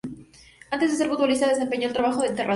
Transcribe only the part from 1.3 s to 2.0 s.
desempleo el